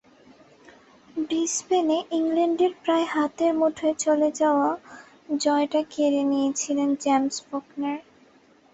ব্রিসবেনে 1.21 1.97
ইংল্যান্ডের 2.11 2.73
প্রায় 2.83 3.05
হাতের 3.05 3.51
মুঠোয় 3.53 3.95
চলে 3.99 4.29
যাওয়া 4.39 4.69
জয়টা 5.37 5.81
কেড়ে 5.89 6.21
নিয়েছিলেন 6.23 6.89
জেমস 7.03 7.35
ফকনার। 7.47 7.97